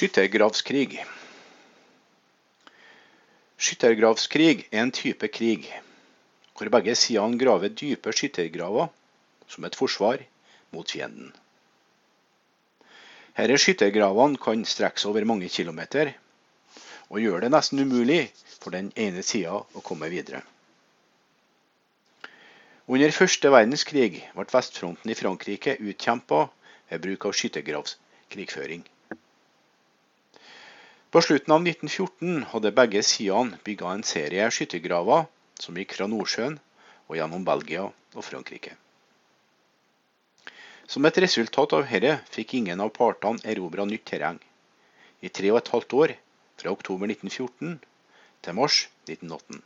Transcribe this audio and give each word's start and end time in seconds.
Skyttergravskrig 0.00 0.94
Skyttergravskrig 3.60 4.62
er 4.72 4.78
en 4.80 4.92
type 4.96 5.28
krig 5.28 5.66
hvor 6.56 6.70
begge 6.72 6.94
sidene 6.96 7.36
graver 7.36 7.68
dype 7.68 8.14
skyttergraver 8.16 8.86
som 9.52 9.66
et 9.68 9.74
forsvar 9.76 10.22
mot 10.72 10.88
fienden. 10.88 11.34
er 13.36 13.52
skyttergravene 13.60 14.40
kan 14.40 14.64
strekke 14.64 15.02
seg 15.02 15.10
over 15.10 15.26
mange 15.28 15.50
kilometer, 15.52 16.14
og 17.12 17.20
gjør 17.20 17.44
det 17.44 17.50
nesten 17.52 17.82
umulig 17.84 18.22
for 18.54 18.72
den 18.72 18.88
ene 18.96 19.20
sida 19.20 19.58
å 19.60 19.82
komme 19.84 20.08
videre. 20.08 20.40
Under 22.88 23.12
første 23.18 23.52
verdenskrig 23.52 24.24
ble 24.32 24.48
vestfronten 24.54 25.12
i 25.12 25.18
Frankrike 25.20 25.76
utkjempa 25.76 26.40
ved 26.88 27.04
bruk 27.04 27.28
av 27.28 27.36
skyttergravskrigføring. 27.36 28.88
På 31.10 31.22
slutten 31.22 31.54
av 31.54 31.64
1914 31.66 32.44
hadde 32.52 32.70
begge 32.70 33.00
sidene 33.02 33.56
bygga 33.66 33.88
en 33.96 34.04
serie 34.06 34.44
skyttergraver 34.54 35.24
som 35.58 35.78
gikk 35.80 35.96
fra 35.96 36.06
Nordsjøen 36.06 36.60
og 37.08 37.16
gjennom 37.18 37.42
Belgia 37.48 37.88
og 37.88 38.22
Frankrike. 38.22 38.76
Som 40.86 41.08
et 41.10 41.18
resultat 41.24 41.74
av 41.74 41.82
dette 41.90 42.12
fikk 42.36 42.54
ingen 42.60 42.84
av 42.84 42.92
partene 42.94 43.42
erobra 43.54 43.88
nytt 43.90 44.06
terreng. 44.12 44.38
I 45.18 45.32
tre 45.34 45.50
og 45.50 45.58
et 45.58 45.72
halvt 45.74 45.98
år, 45.98 46.14
fra 46.62 46.76
oktober 46.78 47.10
1914 47.10 47.74
til 48.46 48.58
mars 48.60 48.78
1918. 49.10 49.60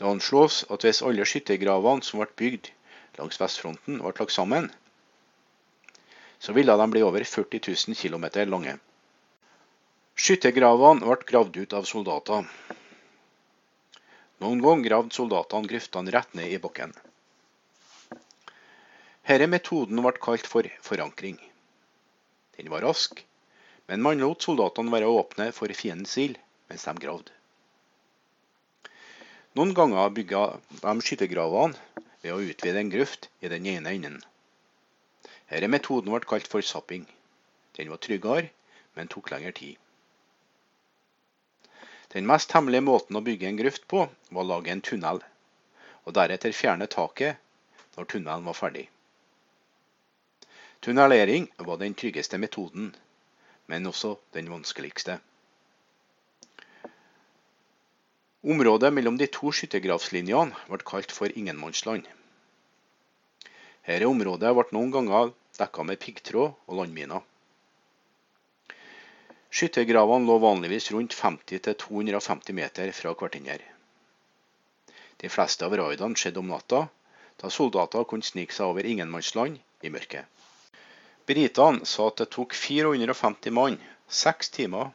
Det 0.00 0.08
anslås 0.14 0.62
at 0.72 0.88
hvis 0.88 1.04
alle 1.04 1.28
skyttergravene 1.28 2.08
som 2.08 2.24
ble 2.24 2.32
bygd 2.40 2.72
langs 3.20 3.40
vestfronten 3.44 4.00
ble 4.00 4.16
lagt 4.16 4.32
sammen, 4.32 4.72
så 6.40 6.56
ville 6.56 6.72
de 6.80 6.90
bli 6.96 7.04
over 7.04 7.20
40 7.36 7.60
000 7.68 8.00
km 8.00 8.30
lange. 8.48 8.78
Skyttergravene 10.16 11.04
ble 11.04 11.28
gravd 11.28 11.56
ut 11.60 11.74
av 11.76 11.84
soldater. 11.84 12.46
Noen 14.40 14.62
ganger 14.64 14.88
gravde 14.88 15.12
soldatene 15.12 15.68
grøftene 15.68 16.14
rett 16.14 16.32
ned 16.38 16.54
i 16.56 16.60
bakken. 16.62 16.94
Denne 19.28 19.50
metoden 19.52 20.00
ble 20.00 20.14
kalt 20.28 20.48
for 20.48 20.70
forankring. 20.88 21.36
Den 22.56 22.72
var 22.72 22.88
rask, 22.88 23.20
men 23.92 24.00
man 24.08 24.24
lot 24.24 24.48
soldatene 24.48 24.96
være 24.96 25.12
åpne 25.20 25.50
for 25.52 25.78
fiendens 25.84 26.16
ild 26.24 26.40
mens 26.72 26.88
de 26.88 26.96
gravde. 27.04 27.36
Noen 29.52 29.76
ganger 29.76 30.16
bygga 30.16 30.44
de 30.80 30.98
skyttergravene 31.04 31.76
ved 32.24 32.32
å 32.32 32.40
utvide 32.40 32.80
en 32.80 32.96
grøft 32.98 33.28
i 33.44 33.52
den 33.52 33.68
ene 33.68 33.92
enden. 33.92 34.22
Denne 35.52 35.74
metoden 35.76 36.08
ble 36.16 36.24
kalt 36.24 36.48
for 36.48 36.64
sapping. 36.64 37.04
Den 37.76 37.92
var 37.92 38.00
tryggere, 38.00 38.48
men 38.96 39.12
tok 39.12 39.36
lengre 39.36 39.52
tid. 39.52 39.76
Den 42.16 42.24
mest 42.24 42.54
hemmelige 42.56 42.80
måten 42.80 43.18
å 43.18 43.20
bygge 43.20 43.44
en 43.50 43.58
grøft 43.58 43.82
på, 43.92 44.06
var 44.32 44.40
å 44.40 44.48
lage 44.48 44.70
en 44.72 44.80
tunnel, 44.80 45.18
og 46.08 46.14
deretter 46.16 46.54
fjerne 46.56 46.86
taket 46.88 47.36
når 47.98 48.08
tunnelen 48.08 48.46
var 48.48 48.56
ferdig. 48.56 48.86
Tunnelering 50.80 51.50
var 51.68 51.76
den 51.82 51.92
tryggeste 51.92 52.40
metoden, 52.40 52.94
men 53.68 53.90
også 53.92 54.14
den 54.32 54.48
vanskeligste. 54.48 55.18
Området 58.46 58.94
mellom 58.96 59.20
de 59.20 59.28
to 59.36 59.52
skyttergravslinjene 59.52 60.56
ble 60.72 60.88
kalt 60.88 61.12
for 61.12 61.28
ingenmannsland. 61.36 62.08
Dette 63.84 64.08
området 64.08 64.56
ble 64.56 64.70
noen 64.72 64.96
ganger 64.96 65.36
dekka 65.60 65.84
med 65.84 66.00
piggtråd 66.00 66.56
og 66.64 66.80
landminer. 66.80 67.20
Skyttergravene 69.56 70.28
lå 70.28 70.34
vanligvis 70.38 70.90
rundt 70.92 71.14
50-250 71.16 72.52
meter 72.52 72.90
fra 72.92 73.14
hverandre. 73.16 73.54
De 75.16 75.30
fleste 75.32 75.64
av 75.64 75.76
raidene 75.80 76.18
skjedde 76.20 76.42
om 76.42 76.50
natta, 76.52 76.82
da 77.40 77.48
soldater 77.48 78.04
kunne 78.10 78.26
snike 78.28 78.52
seg 78.52 78.68
over 78.68 78.84
ingenmannsland 78.84 79.56
i 79.80 79.92
mørket. 79.94 80.28
Britene 81.30 81.88
sa 81.88 82.10
at 82.10 82.20
det 82.20 82.26
tok 82.36 82.52
450 82.52 83.54
mann 83.56 83.78
seks 84.18 84.52
timer 84.58 84.92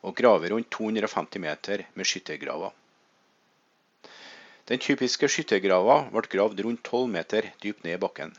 å 0.00 0.14
grave 0.22 0.54
rundt 0.54 0.70
250 0.78 1.44
meter 1.44 1.84
med 1.92 2.08
skyttergraver. 2.08 2.72
Den 4.72 4.80
typiske 4.88 5.28
skyttergrava 5.28 5.98
ble 6.16 6.24
gravd 6.32 6.64
rundt 6.64 6.84
12 6.88 7.12
meter 7.18 7.52
dypt 7.60 7.84
ned 7.84 7.98
i 7.98 8.02
bakken. 8.08 8.32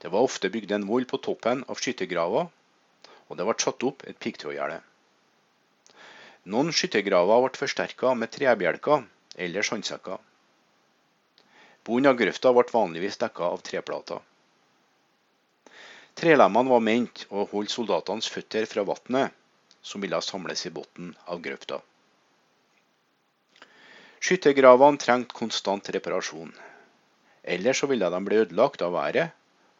Det 0.00 0.08
var 0.08 0.24
ofte 0.24 0.48
bygd 0.56 0.72
en 0.72 0.88
voll 0.88 1.04
på 1.04 1.20
toppen 1.28 1.68
av 1.68 1.84
skyttergrava 1.84 2.48
og 3.32 3.38
det 3.38 3.46
ble 3.48 3.54
satt 3.64 3.84
opp 3.88 4.02
et 4.04 4.18
piggtrådgjerde. 4.20 4.82
Noen 6.52 6.72
skyttergraver 6.76 7.46
ble 7.46 7.60
forsterka 7.62 8.12
med 8.18 8.32
trebjelker 8.34 9.06
eller 9.46 9.64
sandsekker. 9.64 10.18
Bunnen 11.88 12.10
av 12.10 12.18
grøfta 12.20 12.52
ble 12.52 12.66
vanligvis 12.74 13.16
dekka 13.22 13.48
av 13.54 13.62
treplater. 13.64 14.20
Trelemmene 16.20 16.74
var 16.74 16.84
ment 16.84 17.24
å 17.32 17.46
holde 17.54 17.72
soldatenes 17.72 18.28
føtter 18.28 18.68
fra 18.68 18.84
vannet, 18.84 19.32
som 19.80 20.04
ville 20.04 20.20
samles 20.22 20.66
i 20.68 20.74
bunnen 20.76 21.14
av 21.32 21.40
grøfta. 21.42 21.80
Skyttergravene 24.22 25.00
trengte 25.02 25.34
konstant 25.34 25.88
reparasjon. 25.96 26.52
Ellers 27.42 27.80
ville 27.88 28.10
de 28.12 28.20
bli 28.28 28.42
ødelagt 28.44 28.84
av 28.86 28.92
været 28.94 29.32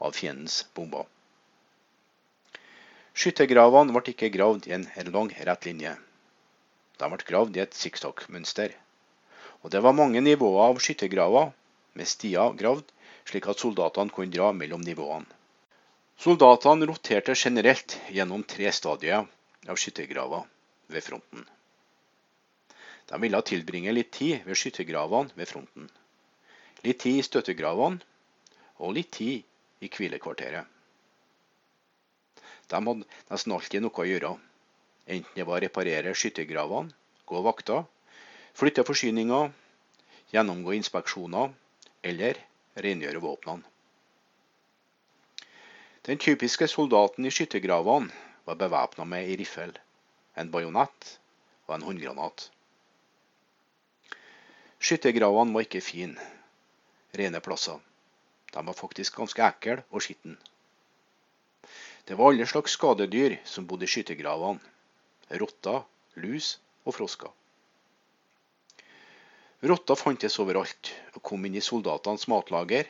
av 0.02 0.16
fiendens 0.16 0.64
bomber. 0.74 1.04
Skyttergravene 3.12 3.92
ble 3.92 4.14
ikke 4.14 4.30
gravd 4.32 4.70
i 4.70 4.74
en 4.76 4.86
lang, 5.12 5.32
rett 5.48 5.66
linje. 5.68 5.92
De 6.98 7.08
ble 7.12 7.26
gravd 7.28 7.58
i 7.58 7.62
et 7.64 7.76
sikksakkmønster. 7.76 8.72
Og 9.62 9.70
det 9.74 9.82
var 9.84 9.96
mange 9.96 10.22
nivåer 10.24 10.70
av 10.70 10.80
skyttergraver, 10.80 11.52
med 11.92 12.08
stier 12.08 12.56
gravd, 12.56 12.88
slik 13.28 13.48
at 13.52 13.60
soldatene 13.60 14.14
kunne 14.16 14.32
dra 14.32 14.48
mellom 14.56 14.80
nivåene. 14.80 15.28
Soldatene 16.22 16.88
roterte 16.88 17.36
generelt 17.36 17.98
gjennom 18.14 18.44
tre 18.48 18.72
stadier 18.72 19.26
av 19.68 19.78
skyttergraver 19.80 20.48
ved 20.94 21.04
fronten. 21.04 21.44
De 23.12 23.20
ville 23.20 23.42
tilbringe 23.44 23.92
litt 23.92 24.12
tid 24.16 24.46
ved 24.48 24.56
skyttergravene 24.56 25.36
ved 25.36 25.50
fronten. 25.50 25.88
Litt 26.86 27.02
tid 27.04 27.20
i 27.20 27.26
støttegravene 27.26 28.00
og 28.82 28.96
litt 28.96 29.12
tid 29.14 29.42
i 29.84 29.90
hvilekvarteret. 29.92 30.64
De 32.68 32.78
hadde 32.78 33.08
nesten 33.30 33.54
alltid 33.56 33.82
noe 33.84 34.04
å 34.04 34.08
gjøre. 34.08 34.32
Enten 35.06 35.34
det 35.36 35.46
var 35.48 35.58
å 35.58 35.64
reparere 35.64 36.14
skyttergravene, 36.14 36.94
gå 37.26 37.42
vakter, 37.42 37.84
flytte 38.54 38.84
forsyninger, 38.86 39.50
gjennomgå 40.32 40.74
inspeksjoner 40.78 41.52
eller 42.02 42.38
rengjøre 42.86 43.22
våpnene. 43.22 43.68
Den 46.02 46.18
typiske 46.18 46.66
soldaten 46.66 47.26
i 47.26 47.30
skyttergravene 47.30 48.10
var 48.44 48.58
bevæpna 48.58 49.04
med 49.06 49.28
ei 49.28 49.36
riffel, 49.38 49.74
en 50.34 50.50
bajonett 50.50 51.12
og 51.68 51.76
en 51.76 51.84
håndgranat. 51.86 52.48
Skyttergravene 54.82 55.54
var 55.54 55.62
ikke 55.62 55.84
fine, 55.84 56.18
rene 57.14 57.38
plasser. 57.44 57.78
De 58.52 58.64
var 58.66 58.74
faktisk 58.74 59.20
ganske 59.20 59.46
ekle 59.46 59.84
og 59.90 60.02
skitne. 60.02 60.34
Det 62.04 62.14
var 62.18 62.32
alle 62.32 62.46
slags 62.46 62.74
skadedyr 62.74 63.36
som 63.44 63.66
bodde 63.66 63.86
i 63.86 63.90
skyttergravene. 63.90 64.58
Rotter, 65.38 65.84
lus 66.18 66.56
og 66.84 66.96
frosker. 66.96 67.30
Rotter 69.62 69.96
fantes 69.96 70.40
overalt 70.42 70.90
og 71.14 71.22
kom 71.22 71.46
inn 71.46 71.54
i 71.54 71.62
soldatenes 71.62 72.26
matlager, 72.28 72.88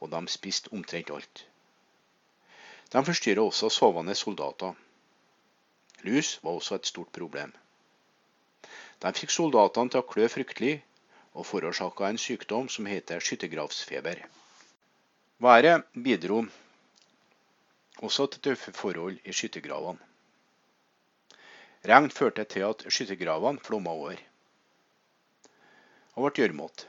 og 0.00 0.08
de 0.12 0.22
spiste 0.32 0.72
omtrent 0.72 1.12
alt. 1.12 1.44
De 2.92 3.02
forstyrra 3.04 3.44
også 3.44 3.68
sovende 3.72 4.14
soldater. 4.16 4.72
Lus 6.08 6.38
var 6.42 6.56
også 6.56 6.80
et 6.80 6.88
stort 6.88 7.12
problem. 7.12 7.52
De 9.04 9.12
fikk 9.12 9.32
soldatene 9.34 9.92
til 9.92 10.00
å 10.00 10.08
klø 10.08 10.28
fryktelig, 10.32 10.76
og 11.36 11.44
forårsaka 11.44 12.08
en 12.08 12.20
sykdom 12.20 12.70
som 12.72 12.88
heter 12.88 13.20
skyttergravsfeber. 13.20 14.22
Været 15.44 15.84
bidro 15.92 16.46
også 18.04 18.26
til 18.26 18.42
tøffe 18.48 18.72
forhold 18.72 19.18
i 19.24 19.32
skyttergravene. 19.32 19.98
Regn 21.88 22.10
førte 22.10 22.44
til 22.44 22.66
at 22.66 22.84
skyttergravene 22.88 23.62
flomma 23.62 23.90
over 23.90 24.20
og 26.16 26.24
ble 26.24 26.32
gjørmete. 26.40 26.88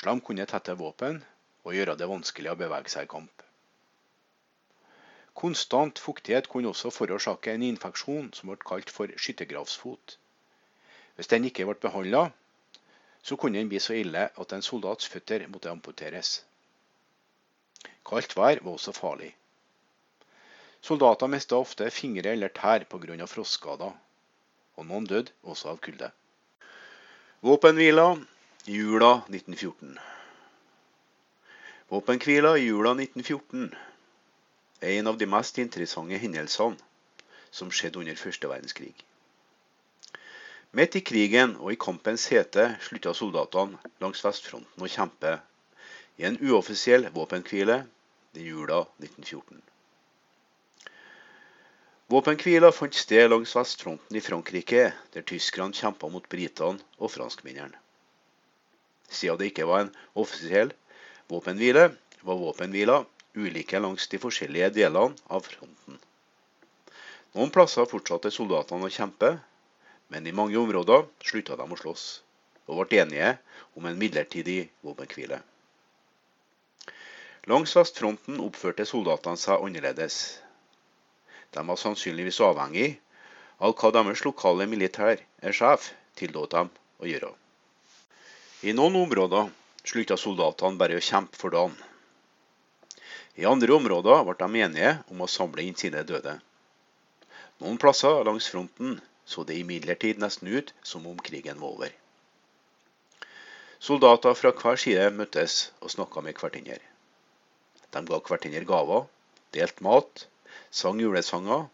Slam 0.00 0.20
kunne 0.24 0.46
tette 0.50 0.74
våpen 0.80 1.20
og 1.64 1.74
gjøre 1.76 1.96
det 2.00 2.08
vanskelig 2.10 2.50
å 2.52 2.58
bevege 2.60 2.92
seg 2.92 3.06
i 3.06 3.10
kamp. 3.12 3.44
Konstant 5.34 5.98
fuktighet 5.98 6.48
kunne 6.48 6.70
også 6.70 6.92
forårsake 6.94 7.52
en 7.54 7.66
infeksjon 7.68 8.32
som 8.36 8.50
ble 8.50 8.58
kalt 8.70 8.90
for 8.96 9.12
skyttergravsfot. 9.16 10.16
Hvis 11.14 11.30
den 11.30 11.46
ikke 11.48 11.66
ble 11.68 11.76
behandla, 11.84 12.24
så 13.22 13.36
kunne 13.40 13.58
den 13.58 13.70
bli 13.72 13.80
så 13.80 13.96
ille 14.00 14.28
at 14.42 14.52
en 14.52 14.66
soldats 14.66 15.08
føtter 15.08 15.46
måtte 15.48 15.72
amputeres. 15.72 16.36
Kaldt 18.04 18.36
vær 18.36 18.60
var 18.64 18.72
også 18.74 18.92
farlig. 18.92 19.32
Soldater 20.84 21.30
mista 21.32 21.56
ofte 21.56 21.86
fingre 21.88 22.34
eller 22.36 22.50
tær 22.52 22.82
pga. 22.84 23.26
frostskader, 23.26 23.94
og 24.76 24.84
noen 24.84 25.06
døde 25.08 25.32
også 25.42 25.70
av 25.70 25.78
kulde. 25.80 26.10
Våpenhvila 27.40 28.04
i 28.66 28.76
jula 28.76 29.22
1914. 29.30 29.96
Våpenhvila 31.88 32.52
i 32.58 32.66
jula 32.66 32.92
1914 32.98 33.72
er 34.82 34.98
en 34.98 35.08
av 35.08 35.16
de 35.16 35.30
mest 35.38 35.58
interessante 35.64 36.20
hendelsene 36.20 36.76
som 37.50 37.72
skjedde 37.72 38.04
under 38.04 38.20
første 38.20 38.52
verdenskrig. 38.52 38.92
Midt 40.76 41.00
i 41.00 41.06
krigen 41.06 41.56
og 41.56 41.72
i 41.72 41.80
kampens 41.80 42.28
hete 42.28 42.74
slutta 42.84 43.16
soldatene 43.16 43.94
langs 44.04 44.20
vestfronten 44.26 44.84
å 44.84 44.96
kjempe 44.98 45.38
i 46.20 46.28
en 46.28 46.36
uoffisiell 46.44 47.08
våpenhvile 47.14 47.86
i 48.36 48.50
jula 48.50 48.84
1914. 49.00 49.64
Våpenhvila 52.14 52.68
fant 52.70 52.94
sted 52.94 53.30
langs 53.30 53.56
vestfronten 53.56 54.16
i 54.16 54.20
Frankrike, 54.22 54.82
der 55.10 55.24
tyskerne 55.26 55.74
kjempa 55.74 56.06
mot 56.06 56.28
britene 56.30 56.78
og 57.02 57.10
franskmennene. 57.10 57.74
Siden 59.10 59.40
det 59.40 59.48
ikke 59.50 59.66
var 59.66 59.82
en 59.82 59.90
offisiell 60.22 60.70
våpenhvile, 61.32 61.88
var 62.22 62.38
våpenhvila 62.38 63.00
ulike 63.34 63.80
langs 63.82 64.06
de 64.12 64.20
forskjellige 64.22 64.68
delene 64.76 65.18
av 65.26 65.42
fronten. 65.48 65.98
Noen 67.34 67.50
plasser 67.50 67.90
fortsatte 67.90 68.30
soldatene 68.30 68.86
å 68.86 68.94
kjempe, 68.94 69.32
men 70.14 70.30
i 70.30 70.36
mange 70.38 70.60
områder 70.62 71.08
slutta 71.18 71.58
de 71.58 71.66
å 71.66 71.80
slåss, 71.82 72.06
og 72.70 72.84
ble 72.84 73.02
enige 73.02 73.34
om 73.74 73.90
en 73.90 73.98
midlertidig 73.98 74.68
våpenhvile. 74.86 75.42
Langs 77.50 77.74
vestfronten 77.74 78.38
oppførte 78.38 78.86
soldatene 78.86 79.34
seg 79.48 79.66
annerledes. 79.66 80.43
De 81.54 81.66
var 81.66 81.78
sannsynligvis 81.78 82.40
avhengig 82.42 82.88
av 83.62 83.74
hva 83.78 83.90
deres 83.94 84.24
lokale 84.26 84.66
militær 84.70 85.22
sjef 85.54 85.92
tillot 86.18 86.50
dem 86.54 86.70
å 86.98 87.08
gjøre. 87.08 87.30
I 88.66 88.72
noen 88.74 88.96
områder 89.04 89.50
slutta 89.84 90.16
soldatene 90.18 90.80
bare 90.80 90.98
å 90.98 91.04
kjempe 91.04 91.38
for 91.38 91.54
dagen. 91.54 91.76
I 93.38 93.46
andre 93.50 93.74
områder 93.74 94.22
ble 94.26 94.36
de 94.40 94.64
enige 94.66 94.92
om 95.12 95.22
å 95.24 95.30
samle 95.30 95.64
inn 95.66 95.78
sine 95.78 96.02
døde. 96.06 96.38
Noen 97.62 97.78
plasser 97.82 98.22
langs 98.26 98.48
fronten 98.50 98.98
så 99.26 99.44
det 99.46 99.58
imidlertid 99.60 100.20
nesten 100.22 100.50
ut 100.50 100.72
som 100.82 101.06
om 101.06 101.20
krigen 101.28 101.60
var 101.60 101.76
over. 101.76 101.92
Soldater 103.84 104.36
fra 104.38 104.52
hver 104.56 104.78
side 104.80 105.10
møttes 105.12 105.70
og 105.80 105.92
snakka 105.92 106.22
med 106.24 106.38
hverandre. 106.40 106.78
De 107.94 108.00
ga 108.10 108.20
hverandre 108.28 108.64
gaver, 108.68 109.04
delte 109.52 109.84
mat, 109.86 110.26
sang 110.70 111.00
julesanger 111.00 111.66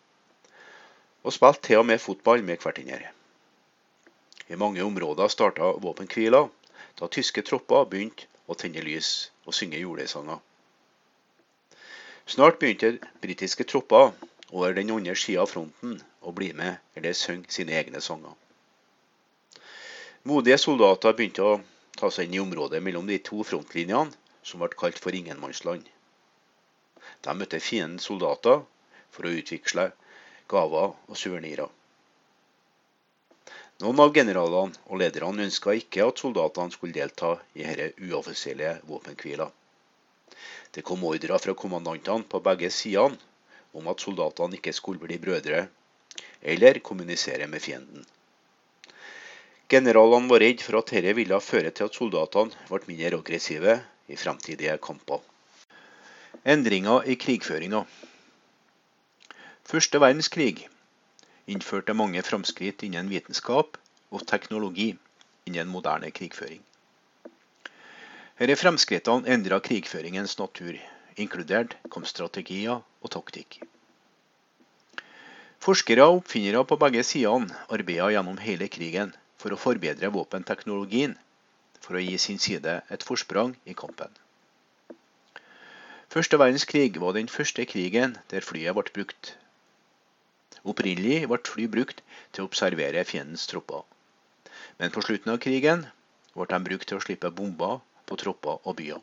og 1.22 1.34
spilte 1.36 1.66
til 1.66 1.82
og 1.82 1.86
med 1.86 2.00
fotball 2.00 2.42
med 2.42 2.62
hverandre. 2.62 3.10
I 4.48 4.58
mange 4.58 4.82
områder 4.84 5.28
starta 5.28 5.72
våpenhvila 5.84 6.46
da 7.00 7.08
tyske 7.08 7.42
tropper 7.46 7.86
begynte 7.90 8.26
å 8.50 8.56
tenne 8.58 8.82
lys 8.84 9.30
og 9.46 9.54
synge 9.54 9.78
julesanger. 9.78 10.40
Snart 12.26 12.58
begynte 12.58 12.98
britiske 13.22 13.64
tropper 13.64 14.12
over 14.50 14.74
den 14.74 14.90
andre 14.90 15.14
sida 15.16 15.44
av 15.44 15.52
fronten 15.52 16.00
å 16.20 16.32
bli 16.34 16.52
med 16.52 16.78
eller 16.98 17.16
synge 17.16 17.52
sine 17.54 17.76
egne 17.78 18.02
sanger. 18.02 18.34
Modige 20.28 20.58
soldater 20.60 21.14
begynte 21.16 21.46
å 21.46 21.60
ta 21.96 22.10
seg 22.12 22.28
inn 22.28 22.36
i 22.36 22.42
området 22.42 22.82
mellom 22.84 23.06
de 23.08 23.16
to 23.24 23.44
frontlinjene, 23.46 24.12
som 24.42 24.60
ble 24.60 24.68
kalt 24.76 24.98
for 25.00 25.16
ingenmannsland. 25.16 25.86
De 27.24 27.34
møtte 27.36 27.60
fiendens 27.60 28.06
soldater 28.08 28.62
for 29.12 29.26
å 29.26 29.34
utvikle 29.40 29.90
gaver 30.50 30.92
og 30.94 31.18
suvenirer. 31.18 31.68
Noen 33.80 34.00
av 34.04 34.12
generalene 34.12 34.76
og 34.92 35.00
lederne 35.00 35.46
ønska 35.46 35.72
ikke 35.78 36.04
at 36.04 36.20
soldatene 36.20 36.74
skulle 36.74 36.96
delta 36.96 37.32
i 37.56 37.64
denne 37.64 37.90
uoffisielle 38.10 38.74
våpenhvila. 38.88 39.46
Det 40.74 40.84
kom 40.86 41.04
ordrer 41.08 41.40
fra 41.42 41.54
kommandantene 41.56 42.28
på 42.28 42.42
begge 42.44 42.68
sidene 42.70 43.16
om 43.72 43.88
at 43.90 44.04
soldatene 44.04 44.58
ikke 44.58 44.74
skulle 44.76 45.00
bli 45.02 45.16
brødre 45.22 45.64
eller 46.52 46.80
kommunisere 46.84 47.48
med 47.48 47.64
fienden. 47.64 48.04
Generalene 49.70 50.28
var 50.28 50.42
redd 50.42 50.62
for 50.66 50.80
at 50.80 50.92
dette 50.92 51.16
ville 51.16 51.40
føre 51.40 51.72
til 51.72 51.88
at 51.88 51.96
soldatene 51.96 52.68
ble 52.68 52.82
mindre 52.88 53.20
aggressive 53.22 53.76
i 54.10 54.16
fremtidige 54.18 54.76
kamper. 54.82 55.20
Endringer 56.44 57.04
i 57.04 57.16
krigføringa. 57.20 57.84
Første 59.70 60.00
verdenskrig 60.00 60.68
innførte 61.50 61.94
mange 61.94 62.22
framskritt 62.26 62.82
innen 62.86 63.10
vitenskap 63.12 63.76
og 64.10 64.24
teknologi 64.30 64.94
innen 65.50 65.68
moderne 65.68 66.10
krigføring. 66.10 66.62
Disse 68.40 68.56
fremskrittene 68.62 69.28
endra 69.34 69.58
krigføringens 69.60 70.38
natur, 70.40 70.78
inkludert 71.20 71.76
kampstrategier 71.92 72.80
og 72.80 73.12
taktikk. 73.12 73.60
Forskere 75.60 76.06
og 76.08 76.22
oppfinnere 76.22 76.64
på 76.64 76.78
begge 76.80 77.04
sidene 77.04 77.52
arbeidet 77.68 78.14
gjennom 78.14 78.40
hele 78.40 78.70
krigen 78.72 79.12
for 79.36 79.52
å 79.52 79.60
forbedre 79.60 80.08
våpenteknologien 80.14 81.18
for 81.84 81.98
å 81.98 82.04
gi 82.04 82.16
sin 82.16 82.40
side 82.40 82.80
et 82.88 83.04
forsprang 83.04 83.52
i 83.68 83.76
kampen. 83.76 84.08
Første 86.10 86.38
verdenskrig 86.42 86.96
var 86.98 87.14
den 87.14 87.28
første 87.30 87.62
krigen 87.70 88.16
der 88.32 88.42
flyet 88.42 88.74
ble 88.74 88.82
brukt. 88.94 89.28
Opprinnelig 90.72 91.28
ble 91.30 91.38
fly 91.46 91.66
brukt 91.70 92.00
til 92.32 92.42
å 92.42 92.48
observere 92.48 93.04
fiendens 93.06 93.44
tropper, 93.50 93.84
men 94.80 94.90
på 94.90 95.04
slutten 95.06 95.30
av 95.30 95.38
krigen 95.44 95.84
ble 96.34 96.46
de 96.50 96.58
brukt 96.66 96.88
til 96.90 96.98
å 96.98 97.04
slippe 97.04 97.30
bomber 97.36 97.78
på 98.10 98.18
tropper 98.24 98.58
og 98.58 98.74
byer. 98.80 98.98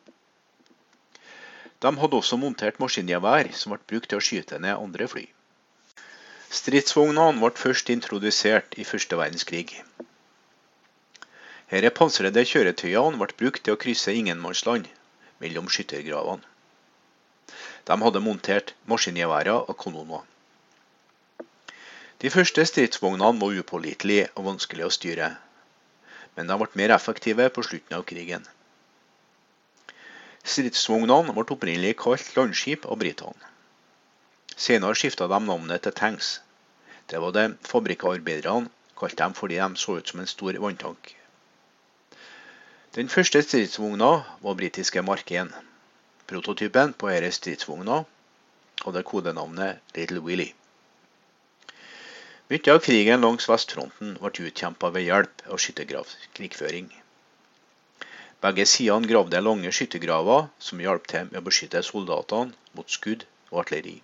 De 1.80 1.92
hadde 2.02 2.20
også 2.20 2.36
montert 2.42 2.82
maskingevær 2.82 3.50
som 3.56 3.72
ble 3.72 3.80
brukt 3.94 4.12
til 4.12 4.20
å 4.20 4.26
skyte 4.28 4.60
ned 4.60 4.76
andre 4.76 5.08
fly. 5.14 5.24
Stridsvognene 6.60 7.40
ble 7.40 7.52
først 7.62 7.94
introdusert 7.94 8.76
i 8.76 8.86
første 8.90 9.16
verdenskrig. 9.22 9.80
Disse 11.72 11.94
pansrede 12.02 12.44
kjøretøyene 12.52 13.24
ble 13.24 13.40
brukt 13.40 13.64
til 13.64 13.78
å 13.78 13.82
krysse 13.86 14.12
ingenmannsland 14.20 14.92
mellom 15.40 15.72
skyttergravene. 15.72 16.44
De 17.88 17.96
hadde 18.02 18.20
montert 18.20 18.74
maskingeværer 18.90 19.64
og 19.64 19.76
kanoner. 19.80 20.24
De 22.20 22.30
første 22.30 22.64
stridsvognene 22.66 23.40
var 23.40 23.60
upålitelige 23.62 24.26
og 24.34 24.44
vanskelig 24.50 24.84
å 24.84 24.92
styre, 24.92 25.28
men 26.36 26.50
de 26.50 26.56
ble 26.60 26.80
mer 26.80 26.92
effektive 26.96 27.46
på 27.54 27.64
slutten 27.64 27.96
av 27.96 28.04
krigen. 28.10 28.44
Stridsvognene 30.44 31.32
ble 31.36 31.46
opprinnelig 31.54 31.94
kalt 32.02 32.34
landskip 32.36 32.84
av 32.88 33.00
britene. 33.00 33.52
Senere 34.58 34.98
skifta 34.98 35.28
de 35.30 35.38
navnet 35.46 35.86
til 35.86 35.94
tanks. 35.94 36.32
Det 37.08 37.22
var 37.22 37.32
det 37.36 37.46
fabrikkarbeiderne 37.70 38.68
kalte 38.98 39.22
dem 39.22 39.38
fordi 39.38 39.60
de 39.62 39.80
så 39.80 39.96
ut 40.00 40.12
som 40.12 40.20
en 40.20 40.30
stor 40.34 40.58
vanntank. 40.60 41.14
Den 42.98 43.08
første 43.08 43.40
stridsvogna 43.46 44.10
var 44.42 44.58
britiske 44.58 45.02
Mark 45.06 45.30
1. 45.30 45.54
Prototypen 46.28 46.92
på 46.92 47.08
denne 47.08 47.32
stridsvogna 47.32 48.02
hadde 48.84 49.02
kodenavnet 49.10 49.94
Little 49.96 50.20
Willy. 50.26 50.50
Mye 52.48 52.72
av 52.72 52.82
krigen 52.84 53.24
langs 53.24 53.48
vestfronten 53.48 54.14
ble 54.20 54.48
utkjempa 54.50 54.90
ved 54.92 55.06
hjelp 55.06 55.44
av 55.48 55.60
skyttergravkrigføring. 55.64 56.90
Begge 58.44 58.66
sidene 58.70 59.08
gravde 59.08 59.40
lange 59.40 59.72
skyttergraver 59.72 60.50
som 60.68 60.84
hjalp 60.84 61.08
til 61.14 61.30
med 61.30 61.40
å 61.40 61.46
beskytte 61.48 61.82
soldatene 61.88 62.76
mot 62.76 62.92
skudd 62.98 63.24
og 63.48 63.62
artilleri. 63.64 63.96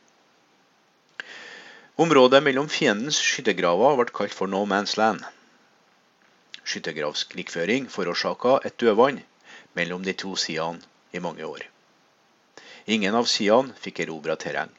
Området 2.00 2.40
mellom 2.48 2.72
fiendens 2.72 3.20
skyttergraver 3.20 4.00
ble 4.00 4.16
kalt 4.20 4.36
for 4.40 4.48
No 4.50 4.64
Man's 4.72 4.96
Land. 5.00 5.20
Skyttergravskrigføring 6.64 7.92
forårsaka 7.92 8.58
et 8.64 8.80
dødvann 8.80 9.20
mellom 9.76 10.08
de 10.08 10.16
to 10.24 10.32
sidene 10.40 10.80
i 11.12 11.20
mange 11.28 11.44
år. 11.44 11.68
Ingen 12.86 13.14
av 13.16 13.24
sidene 13.24 13.72
fikk 13.80 14.02
erobra 14.04 14.36
terreng, 14.36 14.72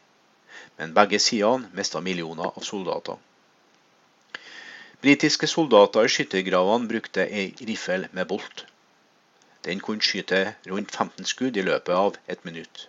men 0.78 0.94
begge 0.94 1.20
sidene 1.20 1.72
mista 1.74 2.02
millioner 2.06 2.52
av 2.52 2.66
soldater. 2.68 3.18
Britiske 5.02 5.48
soldater 5.50 6.06
i 6.06 6.12
skyttergravene 6.14 6.90
brukte 6.92 7.26
ei 7.26 7.48
riffel 7.70 8.08
med 8.12 8.30
bolt. 8.30 8.66
Den 9.66 9.82
kunne 9.82 10.06
skyte 10.06 10.44
rundt 10.70 10.94
15 10.94 11.26
skudd 11.26 11.58
i 11.58 11.66
løpet 11.66 11.94
av 11.98 12.18
et 12.30 12.46
minutt. 12.46 12.88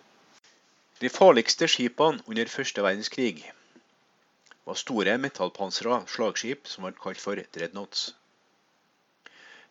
De 1.01 1.09
farligste 1.09 1.67
skipene 1.69 2.21
under 2.25 2.49
første 2.49 2.85
verdenskrig 2.85 3.41
var 4.69 4.77
store 4.77 5.17
metallpansra 5.21 6.03
slagskip 6.13 6.69
som 6.69 6.85
ble 6.85 6.97
kalt 7.01 7.21
for 7.21 7.41
dreadnoughts. 7.57 8.11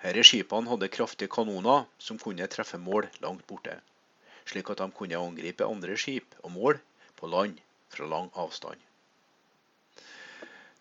Disse 0.03 0.26
skipene 0.31 0.71
hadde 0.71 0.91
kraftige 0.99 1.31
kanoner 1.38 1.87
som 1.99 2.19
kunne 2.19 2.47
treffe 2.50 2.79
mål 2.79 3.07
langt 3.23 3.47
borte, 3.50 3.79
slik 4.47 4.71
at 4.73 4.83
de 4.83 4.91
kunne 4.99 5.19
angripe 5.21 5.67
andre 5.67 5.97
skip 6.00 6.37
og 6.43 6.53
mål 6.55 6.81
på 7.19 7.31
land 7.33 7.59
fra 7.93 8.07
lang 8.11 8.31
avstand. 8.35 8.81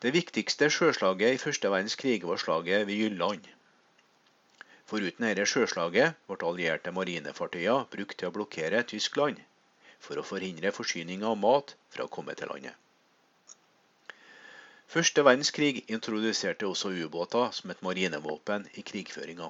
Det 0.03 0.11
viktigste 0.13 0.69
sjøslaget 0.69 1.33
i 1.33 1.41
første 1.41 1.71
verdenskrig 1.71 2.21
var 2.27 2.37
slaget 2.37 2.87
ved 2.87 2.99
Jylland. 3.01 3.45
Foruten 4.85 5.25
dette 5.25 5.47
sjøslaget 5.49 6.17
ble 6.29 6.37
allierte 6.49 6.93
marinefartøyer 6.93 7.87
brukt 7.95 8.17
til 8.19 8.29
å 8.29 8.35
blokkere 8.35 8.83
Tyskland 8.91 9.39
for 10.05 10.19
å 10.21 10.25
forhindre 10.31 10.75
forsyning 10.75 11.23
av 11.25 11.39
mat 11.41 11.73
fra 11.95 12.05
å 12.05 12.11
komme 12.17 12.35
til 12.37 12.51
landet. 12.51 12.75
Første 14.95 15.23
verdenskrig 15.25 15.81
introduserte 15.89 16.67
også 16.69 16.91
ubåter 16.93 17.49
som 17.57 17.71
et 17.73 17.81
marinevåpen 17.87 18.67
i 18.77 18.83
krigføringa. 18.85 19.49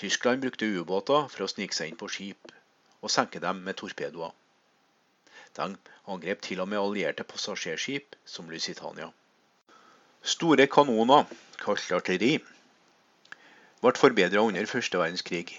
Tyskland 0.00 0.40
brukte 0.40 0.64
ubåter 0.64 1.26
for 1.28 1.44
å 1.44 1.48
snike 1.50 1.76
seg 1.76 1.90
inn 1.90 1.98
på 2.00 2.06
skip 2.08 2.52
og 3.04 3.12
senke 3.12 3.40
dem 3.44 3.58
med 3.66 3.76
torpedoer. 3.76 4.30
De 5.58 5.66
angrep 6.08 6.40
til 6.46 6.62
og 6.64 6.70
med 6.72 6.80
allierte 6.80 7.26
passasjerskip 7.28 8.16
som 8.24 8.48
Lusitania. 8.48 9.10
Store 10.34 10.64
kanoner, 10.72 11.26
kalt 11.60 11.92
artilleri, 11.92 12.38
ble 13.84 13.92
forbedra 14.00 14.44
under 14.48 14.68
første 14.70 15.02
verdenskrig, 15.02 15.58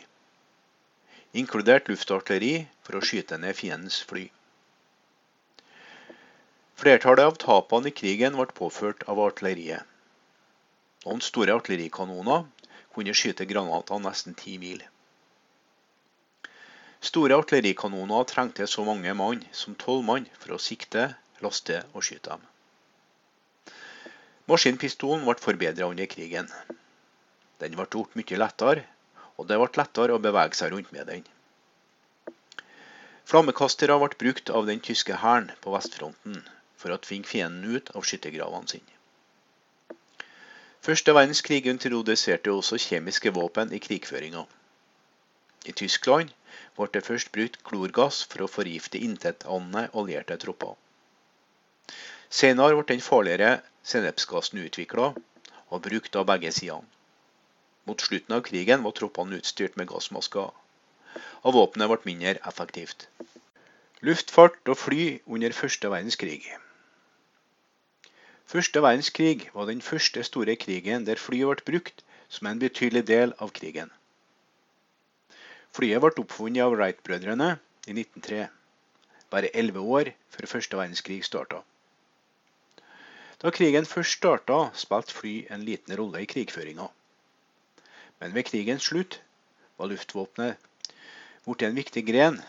inkludert 1.37 1.91
luftartilleri 1.91 2.65
for 2.81 2.97
å 2.97 3.03
skyte 3.05 3.37
ned 3.43 3.59
fiendens 3.59 3.99
fly. 4.09 4.23
Flertallet 6.81 7.29
av 7.29 7.37
tapene 7.45 7.93
i 7.93 7.97
krigen 8.01 8.41
ble 8.41 8.49
påført 8.57 9.05
av 9.05 9.21
artilleriet. 9.21 9.85
Noen 11.05 11.21
store 11.21 11.53
artillerikanoner 11.61 12.49
kunne 12.95 13.15
skyte 13.15 13.47
granater 13.49 14.01
nesten 14.03 14.35
ti 14.37 14.57
mil. 14.61 14.81
Store 17.01 17.37
artillerikanoner 17.41 18.27
trengte 18.29 18.67
så 18.67 18.85
mange 18.85 19.13
mann 19.17 19.41
som 19.51 19.75
tolv 19.75 20.05
mann 20.05 20.27
for 20.37 20.53
å 20.53 20.61
sikte, 20.61 21.07
laste 21.41 21.81
og 21.95 22.05
skyte 22.05 22.35
dem. 22.35 22.47
Maskinpistolen 24.51 25.25
ble 25.25 25.37
forbedret 25.41 25.87
under 25.87 26.09
krigen. 26.11 26.49
Den 27.61 27.77
ble 27.77 27.87
gjort 27.89 28.17
mye 28.19 28.39
lettere, 28.43 28.85
og 29.37 29.49
det 29.49 29.57
ble 29.61 29.69
lettere 29.81 30.17
å 30.17 30.21
bevege 30.21 30.59
seg 30.59 30.75
rundt 30.75 30.93
med 30.93 31.09
den. 31.09 31.25
Flammekastere 33.31 33.97
ble 34.01 34.17
brukt 34.21 34.53
av 34.53 34.69
den 34.69 34.81
tyske 34.83 35.17
hæren 35.23 35.49
på 35.63 35.73
vestfronten 35.73 36.41
for 36.77 36.93
å 36.93 37.01
tvinge 37.01 37.29
fienden 37.29 37.77
ut 37.77 37.93
av 37.95 38.05
skyttergravene 38.05 38.75
sine. 38.75 39.00
Første 40.81 41.13
verdenskrig 41.13 41.67
introduserte 41.69 42.49
også 42.49 42.79
kjemiske 42.81 43.29
våpen 43.35 43.69
i 43.77 43.79
krigføringa. 43.85 44.47
I 45.69 45.73
Tyskland 45.77 46.31
ble 46.77 46.87
det 46.95 47.03
først 47.05 47.29
brukt 47.35 47.59
klorgass 47.67 48.23
for 48.31 48.41
å 48.41 48.47
forgifte 48.49 49.01
intetanende 49.07 49.83
allierte 50.01 50.39
tropper. 50.41 50.73
Senere 52.39 52.79
ble 52.79 52.87
den 52.93 53.03
farligere 53.05 53.51
sennepsgassen 53.91 54.63
utvikla 54.63 55.11
og 55.69 55.83
brukt 55.85 56.17
av 56.17 56.25
begge 56.31 56.49
sidene. 56.57 56.89
Mot 57.85 58.01
slutten 58.01 58.39
av 58.39 58.43
krigen 58.49 58.81
var 58.87 58.97
troppene 58.97 59.37
utstyrt 59.37 59.77
med 59.77 59.89
gassmasker, 59.93 60.49
og 61.45 61.57
våpenet 61.59 61.93
ble 61.93 62.01
mindre 62.09 62.33
effektivt. 62.49 63.05
Luftfart 64.01 64.73
og 64.73 64.81
fly 64.81 65.03
under 65.29 65.53
første 65.53 65.93
verdenskrig. 65.93 66.41
Første 68.51 68.81
verdenskrig 68.83 69.47
var 69.53 69.69
den 69.69 69.81
første 69.81 70.23
store 70.27 70.57
krigen 70.59 71.05
der 71.07 71.19
fly 71.19 71.37
ble 71.47 71.55
brukt 71.67 72.01
som 72.27 72.49
en 72.49 72.59
betydelig 72.59 73.05
del 73.07 73.31
av 73.39 73.53
krigen. 73.55 73.91
Flyet 75.71 76.03
ble 76.03 76.11
oppfunnet 76.19 76.65
av 76.65 76.73
Wright-brødrene 76.75 77.47
i 77.87 77.93
1903, 77.95 78.49
bare 79.31 79.53
elleve 79.55 79.79
år 79.79 80.11
før 80.35 80.49
første 80.51 80.79
verdenskrig 80.81 81.21
starta. 81.23 81.61
Da 83.39 83.53
krigen 83.55 83.87
først 83.87 84.19
starta, 84.19 84.57
spilte 84.75 85.15
fly 85.15 85.33
en 85.49 85.63
liten 85.65 85.95
rolle 85.95 86.19
i 86.19 86.27
krigføringa. 86.33 86.89
Men 88.19 88.35
ved 88.35 88.49
krigens 88.51 88.91
slutt 88.91 89.21
var 89.79 89.93
luftvåpenet 89.93 90.59
blitt 91.47 91.63
en 91.69 91.79
viktig 91.79 92.03
gren 92.11 92.43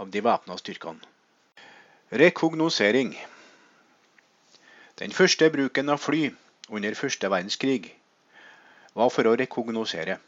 av 0.00 0.08
de 0.10 0.24
væpna 0.24 0.56
styrkene. 0.58 1.04
Rekognosering. 2.24 3.12
Den 5.00 5.10
første 5.10 5.48
bruken 5.50 5.90
av 5.90 5.98
fly 5.98 6.28
under 6.70 6.94
første 6.94 7.26
verdenskrig 7.26 7.88
var 8.94 9.10
for 9.10 9.26
å 9.26 9.34
rekognosere. 9.40 10.20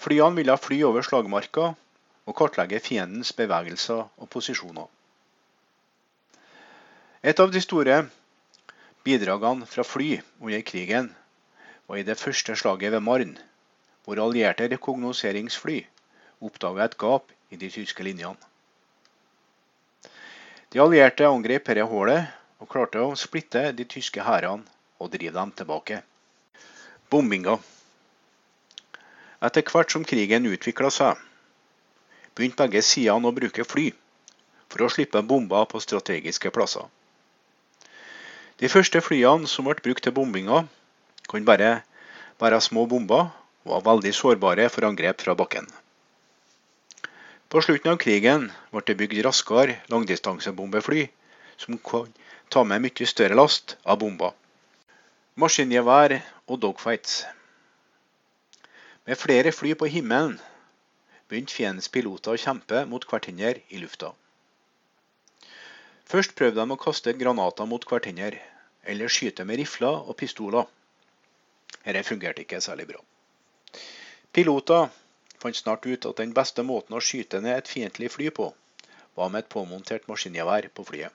Flyene 0.00 0.36
ville 0.36 0.56
fly 0.60 0.82
over 0.84 1.04
slagmarka 1.06 1.70
og 2.28 2.36
kartlegge 2.36 2.80
fiendens 2.84 3.32
bevegelser 3.36 4.02
og 4.04 4.28
posisjoner. 4.32 4.84
Et 7.24 7.40
av 7.40 7.52
de 7.52 7.60
store 7.64 8.02
bidragene 9.04 9.68
fra 9.68 9.84
fly 9.84 10.18
under 10.40 10.60
krigen 10.64 11.08
var 11.88 12.00
i 12.00 12.04
det 12.04 12.18
første 12.20 12.56
slaget 12.56 12.92
ved 12.94 13.04
Marn, 13.04 13.32
hvor 14.04 14.20
allierte 14.20 14.68
rekognoseringsfly 14.68 15.78
oppdaga 16.40 16.84
et 16.84 16.98
gap 17.00 17.32
i 17.48 17.56
de 17.60 17.72
tyske 17.72 18.04
linjene. 18.04 18.36
De 20.70 20.78
allierte 20.84 21.26
angrep 21.26 21.66
dette 21.66 21.88
hullet 21.88 22.28
og 22.60 22.68
klarte 22.68 23.00
å 23.02 23.16
splitte 23.16 23.70
de 23.76 23.86
tyske 23.88 24.22
hærene 24.24 24.66
og 25.00 25.10
drive 25.14 25.34
dem 25.36 25.52
tilbake. 25.56 26.02
Bombinga. 27.10 27.56
Etter 29.40 29.64
hvert 29.72 29.92
som 29.92 30.04
krigen 30.04 30.46
utvikla 30.46 30.90
seg, 30.92 31.16
begynte 32.36 32.60
begge 32.66 32.84
sidene 32.84 33.30
å 33.30 33.36
bruke 33.36 33.64
fly 33.64 33.88
for 34.70 34.84
å 34.84 34.90
slippe 34.92 35.22
bomber 35.26 35.66
på 35.66 35.80
strategiske 35.82 36.52
plasser. 36.54 36.84
De 38.60 38.68
første 38.68 39.00
flyene 39.00 39.48
som 39.48 39.64
ble 39.64 39.80
brukt 39.80 40.04
til 40.04 40.14
bombinga, 40.14 40.66
kunne 41.26 41.48
bare 41.48 41.72
være 42.42 42.60
små 42.60 42.84
bomber 42.90 43.30
og 43.64 43.72
var 43.72 43.86
veldig 43.88 44.12
sårbare 44.16 44.68
for 44.72 44.84
angrep 44.88 45.24
fra 45.24 45.34
bakken. 45.36 45.66
På 47.50 47.62
slutten 47.64 47.90
av 47.94 47.98
krigen 47.98 48.50
ble 48.70 48.84
det 48.86 48.98
bygd 49.00 49.24
raskere 49.26 49.80
langdistansebombefly 49.90 51.08
som 51.58 51.80
kunne 51.80 52.19
ta 52.50 52.64
med 52.66 52.82
mye 52.82 53.06
større 53.06 53.36
last 53.38 53.76
av 53.86 54.00
bomber. 54.02 54.32
Maskingevær 55.38 56.16
og 56.50 56.58
dogfights. 56.62 57.20
Med 59.06 59.18
flere 59.18 59.52
fly 59.54 59.76
på 59.78 59.86
himmelen 59.86 60.34
begynte 61.30 61.54
fiendens 61.54 61.88
piloter 61.94 62.34
å 62.34 62.40
kjempe 62.42 62.82
mot 62.90 63.06
hverandre 63.06 63.62
i 63.70 63.78
lufta. 63.82 64.10
Først 66.10 66.34
prøvde 66.34 66.58
de 66.58 66.74
å 66.74 66.80
kaste 66.84 67.14
granater 67.14 67.70
mot 67.70 67.86
hverandre, 67.86 68.42
eller 68.82 69.12
skyte 69.14 69.46
med 69.46 69.62
rifler 69.62 70.02
og 70.02 70.18
pistoler. 70.18 70.66
Dette 71.84 72.02
fungerte 72.08 72.42
ikke 72.42 72.58
særlig 72.64 72.88
bra. 72.90 73.04
Piloter 74.34 74.90
fant 75.38 75.56
snart 75.56 75.86
ut 75.86 76.10
at 76.10 76.18
den 76.18 76.34
beste 76.34 76.66
måten 76.66 76.98
å 76.98 77.04
skyte 77.04 77.38
ned 77.44 77.62
et 77.62 77.70
fiendtlig 77.70 78.10
fly 78.10 78.34
på, 78.34 78.50
var 79.14 79.30
med 79.30 79.44
et 79.46 79.54
påmontert 79.54 80.10
maskingevær 80.10 80.66
på 80.74 80.90
flyet. 80.90 81.14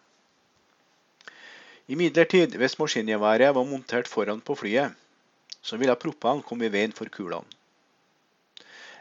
Imidlertid, 1.87 2.55
hvis 2.57 2.79
maskingeværet 2.79 3.55
var 3.55 3.63
montert 3.63 4.07
foran 4.07 4.41
på 4.41 4.55
flyet, 4.55 4.93
så 5.61 5.77
ville 5.77 5.95
propellen 5.95 6.41
komme 6.41 6.65
i 6.65 6.71
veien 6.73 6.93
for 6.97 7.09
kulene. 7.13 7.45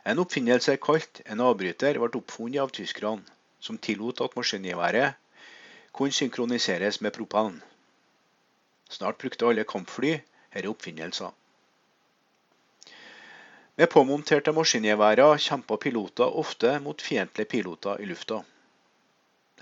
En 0.04 0.20
oppfinnelse 0.20 0.74
kalt 0.84 1.22
en 1.32 1.40
avbryter 1.40 1.96
ble 1.96 2.20
oppfunnet 2.20 2.60
av 2.60 2.74
tyskerne, 2.76 3.24
som 3.60 3.78
tillot 3.80 4.20
at 4.20 4.36
maskingeværet 4.36 5.16
kunne 5.96 6.12
synkroniseres 6.12 7.00
med 7.00 7.16
propellen. 7.16 7.62
Snart 8.92 9.16
brukte 9.22 9.48
alle 9.48 9.64
kampfly 9.64 10.12
disse 10.18 10.68
oppfinnelser. 10.74 11.32
Med 13.80 13.92
påmonterte 13.96 14.52
maskingeværer 14.52 15.40
kjempa 15.48 15.80
piloter 15.80 16.36
ofte 16.44 16.76
mot 16.84 17.00
fiendtlige 17.02 17.48
piloter 17.56 18.04
i 18.04 18.12
lufta. 18.12 18.44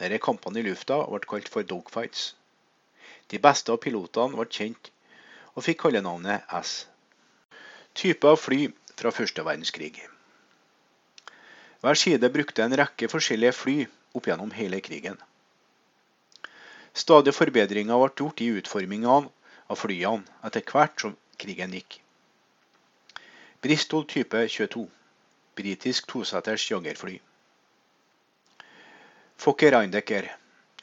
Disse 0.02 0.18
kampene 0.26 0.58
i 0.58 0.66
lufta 0.72 1.04
ble 1.06 1.22
kalt 1.22 1.48
for 1.54 1.62
dogfights. 1.62 2.32
De 3.32 3.40
beste 3.40 3.72
av 3.72 3.80
pilotene 3.80 4.36
ble 4.36 4.44
kjent 4.52 4.90
og 5.56 5.64
fikk 5.64 5.82
kallenavnet 5.86 6.44
S. 6.58 6.72
Type 7.96 8.28
av 8.28 8.38
fly 8.40 8.66
fra 8.96 9.12
første 9.12 9.44
verdenskrig. 9.46 9.94
Hver 11.82 11.98
side 11.98 12.28
brukte 12.32 12.62
en 12.62 12.76
rekke 12.78 13.08
forskjellige 13.10 13.56
fly 13.56 13.76
opp 14.14 14.28
gjennom 14.28 14.52
hele 14.54 14.80
krigen. 14.84 15.16
Stadige 16.92 17.34
forbedringer 17.34 17.98
ble 18.02 18.12
gjort 18.20 18.42
i 18.44 18.50
utforminga 18.60 19.16
av 19.16 19.80
flyene 19.80 20.44
etter 20.46 20.64
hvert 20.68 21.04
som 21.04 21.16
krigen 21.40 21.72
gikk. 21.76 21.98
Bristol 23.64 24.04
type 24.12 24.44
22. 24.56 24.84
Britisk 25.56 26.08
toseters 26.12 26.68
jagerfly. 26.70 27.16
Fokker 29.42 29.78
Eindecker. 29.80 30.28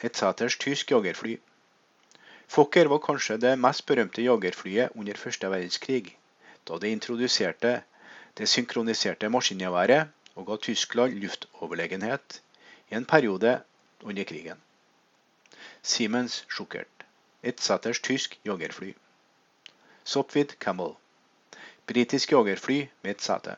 Et 0.01 0.15
seters 0.15 0.57
tysk 0.57 0.91
jagerfly. 0.95 1.37
Fokker 2.49 2.89
var 2.89 3.01
kanskje 3.05 3.37
det 3.37 3.57
mest 3.61 3.85
berømte 3.85 4.23
jagerflyet 4.25 4.95
under 4.97 5.17
første 5.21 5.49
verdenskrig, 5.53 6.15
da 6.65 6.77
det 6.81 6.89
introduserte 6.89 7.73
det 8.37 8.47
synkroniserte 8.49 9.29
maskingeværet 9.29 10.09
og 10.33 10.47
ga 10.47 10.55
Tyskland 10.57 11.19
luftoverlegenhet 11.21 12.39
i 12.89 12.95
en 12.97 13.05
periode 13.05 13.59
under 14.01 14.23
krigen. 14.23 14.57
Siemens 15.83 16.45
Schuckert, 16.49 17.05
ettseters 17.43 18.01
tysk 18.01 18.39
jagerfly. 18.45 18.95
Sopwith 20.03 20.55
Camel, 20.59 20.95
britisk 21.85 22.31
jagerfly 22.31 22.87
med 23.03 23.11
ett 23.11 23.21
sete. 23.21 23.55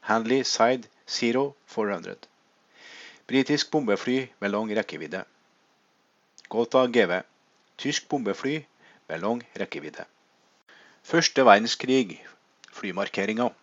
Handley 0.00 0.44
Side 0.44 0.86
Zero 1.08 1.56
400, 1.66 2.14
britisk 3.26 3.70
bombefly 3.70 4.28
med 4.38 4.50
lang 4.54 4.70
rekkevidde. 4.76 5.24
Gotha 6.48 6.86
GV, 6.86 7.22
tysk 7.78 8.08
bombefly 8.10 8.58
med 9.08 9.22
lang 9.22 9.42
rekkevidde. 9.58 10.04
Første 11.06 11.44
verdenskrig, 11.46 12.18
flymarkeringer. 12.74 13.54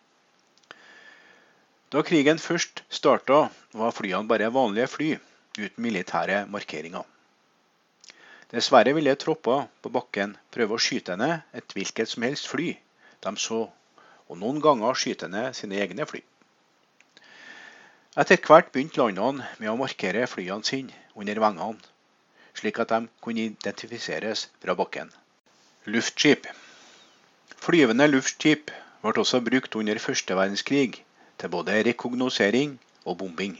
Da 1.92 2.02
krigen 2.02 2.40
først 2.42 2.82
starta, 2.90 3.46
var 3.72 3.94
flyene 3.94 4.28
bare 4.28 4.48
vanlige 4.52 4.88
fly 4.90 5.10
uten 5.58 5.82
militære 5.84 6.46
markeringer. 6.50 7.04
Dessverre 8.50 8.94
ville 8.94 9.14
tropper 9.18 9.66
på 9.82 9.90
bakken 9.94 10.36
prøve 10.54 10.76
å 10.76 10.82
skyte 10.82 11.16
ned 11.18 11.42
et 11.54 11.72
hvilket 11.74 12.10
som 12.10 12.26
helst 12.26 12.50
fly 12.50 12.72
de 13.24 13.32
så, 13.42 13.64
og 14.28 14.38
noen 14.38 14.60
ganger 14.62 14.98
skyte 14.98 15.28
ned 15.30 15.54
sine 15.58 15.78
egne 15.82 16.06
fly. 16.06 16.22
Etter 18.16 18.40
hvert 18.40 18.70
begynte 18.72 19.02
landene 19.02 19.46
med 19.58 19.70
å 19.70 19.78
markere 19.78 20.26
flyene 20.30 20.64
sine 20.64 20.94
under 21.14 21.40
vengene, 21.42 21.82
slik 22.56 22.80
at 22.82 22.92
de 22.92 23.08
kunne 23.20 23.44
identifiseres 23.50 24.48
fra 24.62 24.74
bakken. 24.74 25.12
Luftskip. 25.86 26.46
Flyvende 27.62 28.08
luftskip 28.10 28.72
ble 29.02 29.22
også 29.22 29.40
brukt 29.44 29.76
under 29.78 29.98
første 30.02 30.36
verdenskrig 30.36 31.02
til 31.38 31.52
både 31.52 31.82
rekognosering 31.86 32.78
og 33.04 33.18
bombing. 33.18 33.58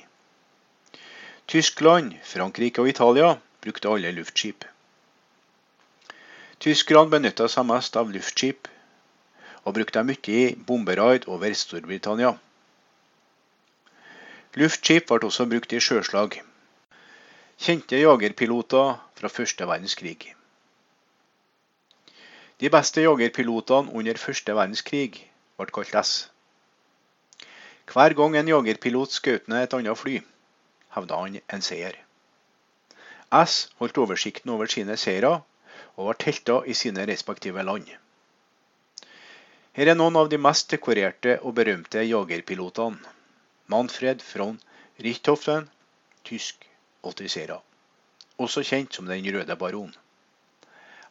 Tyskland, 1.49 2.15
Frankrike 2.25 2.83
og 2.83 2.88
Italia 2.88 3.37
brukte 3.62 3.88
alle 3.88 4.11
luftskip. 4.12 4.65
Tyskerne 6.61 7.12
benytta 7.12 7.47
seg 7.53 7.69
mest 7.69 7.97
av 8.00 8.11
luftskip, 8.11 8.67
og 9.67 9.75
brukte 9.76 10.00
dem 10.00 10.11
mye 10.11 10.35
i 10.41 10.57
bomberaid 10.67 11.26
over 11.31 11.55
Storbritannia. 11.59 12.33
Luftskip 14.57 15.07
ble 15.11 15.29
også 15.29 15.47
brukt 15.50 15.75
i 15.76 15.83
sjøslag. 15.83 16.41
Kjente 17.57 17.97
jagerpiloter 17.97 18.99
fra 19.17 19.29
første 19.33 19.65
verdenskrig. 19.65 20.35
De 22.61 22.69
beste 22.69 23.01
jagerpilotene 23.01 23.95
under 23.97 24.21
første 24.21 24.53
verdenskrig 24.59 25.23
ble 25.57 25.73
kalt 25.73 25.97
S. 26.03 26.11
Hver 27.89 28.13
gang 28.19 28.37
en 28.37 28.51
jagerpilot 28.53 29.17
skjøt 29.17 29.49
ned 29.49 29.65
et 29.65 29.79
annet 29.79 29.97
fly, 30.03 30.19
hevda 30.99 31.23
han 31.23 31.41
en 31.41 31.65
seier. 31.65 31.97
S 33.33 33.57
holdt 33.81 34.03
oversikten 34.05 34.53
over 34.53 34.69
sine 34.77 34.99
seire 35.01 35.33
og 35.97 36.11
var 36.11 36.21
telta 36.27 36.61
i 36.69 36.77
sine 36.77 37.09
respektive 37.09 37.65
land. 37.65 37.89
Her 39.73 39.95
er 39.95 39.97
noen 39.97 40.21
av 40.21 40.29
de 40.29 40.37
mest 40.37 40.69
dekorerte 40.77 41.41
og 41.41 41.57
berømte 41.57 42.05
jagerpilotene. 42.05 43.01
Manfred 43.73 44.21
von 44.29 44.61
Richthofen, 45.03 45.71
tysk 46.25 46.69
80. 47.07 47.61
Også 48.39 48.63
kjent 48.63 48.95
som 48.95 49.07
Den 49.07 49.25
røde 49.35 49.57
baron. 49.57 49.95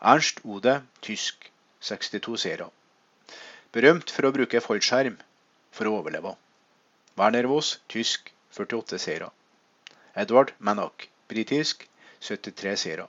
Ernst 0.02 0.42
Ode, 0.44 0.84
tysk 1.02 1.52
62 1.82 2.38
seire. 2.42 2.70
Berømt 3.72 4.12
for 4.12 4.28
å 4.28 4.34
bruke 4.36 4.62
fallskjerm 4.62 5.18
for 5.72 5.88
å 5.90 5.98
overleve. 6.00 6.36
Werner 7.18 7.48
Voss, 7.48 7.80
tysk 7.90 8.32
48 8.52 9.00
seire. 9.00 9.32
Edward 10.16 10.54
Mannock, 10.60 11.08
britisk 11.28 11.88
73 12.20 12.76
seire. 12.78 13.08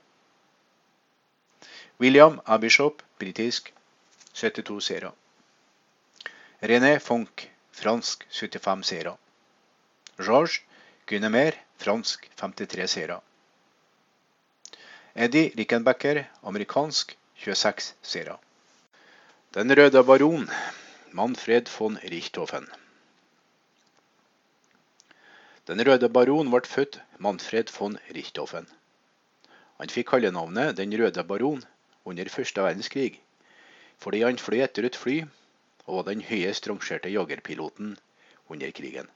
William 2.00 2.40
Abishop, 2.46 3.02
britisk 3.18 3.72
72 4.32 4.80
seire. 4.80 5.12
René 6.62 6.98
Fonck, 7.00 7.48
fransk 7.72 8.26
75 8.30 8.84
seire. 8.84 9.16
Georges 10.18 10.60
Gunnemer, 11.06 11.54
fransk 11.78 12.28
53 12.36 12.86
seire. 12.88 13.20
Eddie 15.14 15.52
Rickenbacker, 15.56 16.24
amerikansk 16.42 17.16
26 17.44 17.94
seire. 18.02 18.38
Den 19.56 19.72
røde 19.76 20.02
baron, 20.04 20.48
Manfred 21.12 21.68
von 21.78 21.96
Richthofen. 22.02 22.66
Den 25.66 25.80
røde 25.88 26.08
baron 26.08 26.50
ble 26.52 26.62
født 26.68 27.00
Manfred 27.18 27.72
von 27.78 27.98
Richthofen. 28.14 28.66
Han 29.78 29.92
fikk 29.92 30.10
kallenavnet 30.14 30.76
Den 30.76 30.92
røde 31.00 31.24
baron 31.24 31.64
under 32.04 32.28
første 32.28 32.62
verdenskrig 32.62 33.20
fordi 33.98 34.22
han 34.22 34.38
fløy 34.38 34.62
et 34.62 34.96
fly 34.96 35.22
og 35.86 35.96
var 35.96 36.08
den 36.10 36.20
høyest 36.20 36.68
rangerte 36.68 37.08
jagerpiloten 37.08 37.96
under 38.48 38.70
krigen. 38.70 39.08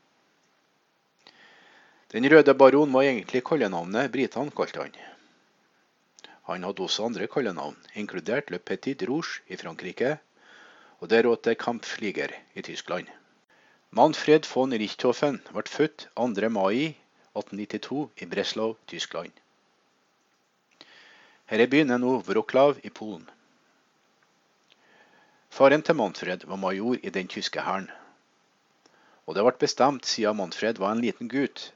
Den 2.10 2.26
røde 2.26 2.54
baron 2.58 2.90
var 2.92 3.06
egentlig 3.06 3.44
kallenavnet 3.46 4.10
britene 4.10 4.50
kalte 4.50 4.82
han. 4.82 4.96
Han 6.48 6.64
hadde 6.66 6.82
også 6.82 7.04
andre 7.06 7.28
kallenavn, 7.30 7.76
inkludert 7.94 8.50
Le 8.50 8.58
Petit 8.58 9.04
Rouge 9.06 9.44
i 9.46 9.58
Frankrike 9.60 10.16
og 10.98 11.10
Der 11.12 11.22
Rote 11.22 11.54
Kampflieger 11.54 12.34
i 12.54 12.62
Tyskland. 12.66 13.06
Manfred 13.94 14.48
von 14.50 14.74
Richthofen 14.74 15.38
ble 15.52 15.62
født 15.70 16.08
2. 16.18 16.50
mai 16.50 16.96
1892 17.38 18.10
i 18.18 18.26
Breslau, 18.26 18.74
Tyskland. 18.90 19.32
Denne 21.50 21.70
byen 21.70 21.94
er 21.94 22.02
nå 22.02 22.18
Wroclaw 22.26 22.74
i 22.82 22.90
Polen. 22.90 23.26
Faren 25.50 25.82
til 25.82 25.94
Manfred 25.94 26.46
var 26.46 26.58
major 26.58 26.98
i 27.02 27.10
den 27.10 27.30
tyske 27.30 27.62
hæren. 27.62 27.90
Og 29.26 29.34
det 29.34 29.46
ble 29.46 29.58
bestemt 29.62 30.06
siden 30.06 30.38
Manfred 30.42 30.78
var 30.82 30.94
en 30.94 31.02
liten 31.06 31.30
gutt, 31.30 31.72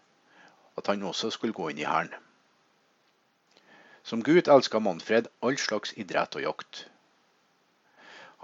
at 0.77 0.87
han 0.87 1.03
også 1.03 1.31
skulle 1.31 1.57
gå 1.57 1.69
inn 1.71 1.81
i 1.83 1.89
hæren. 1.89 2.13
Som 4.05 4.23
gutt 4.23 4.49
elska 4.49 4.79
Manfred 4.79 5.31
all 5.43 5.57
slags 5.59 5.95
idrett 5.97 6.37
og 6.37 6.45
jakt. 6.45 6.85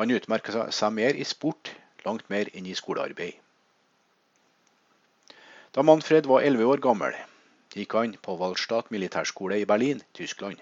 Han 0.00 0.14
utmerka 0.14 0.70
seg 0.72 0.94
mer 0.96 1.18
i 1.18 1.26
sport, 1.28 1.74
langt 2.06 2.30
mer 2.32 2.48
enn 2.54 2.66
i 2.66 2.76
skolearbeid. 2.78 3.36
Da 5.76 5.82
Manfred 5.82 6.26
var 6.26 6.42
elleve 6.42 6.66
år 6.66 6.80
gammel, 6.82 7.14
gikk 7.76 7.94
han 7.94 8.16
på 8.22 8.34
Wallstadt 8.40 8.90
militærskole 8.90 9.60
i 9.60 9.68
Berlin, 9.68 10.00
Tyskland. 10.16 10.58